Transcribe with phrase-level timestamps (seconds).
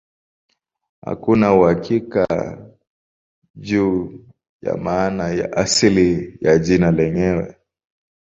[1.05, 2.57] Hakuna uhakika
[3.55, 4.25] juu
[4.61, 7.55] ya maana ya asili ya jina lenyewe.